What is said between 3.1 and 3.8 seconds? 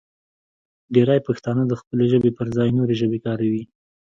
کاروي.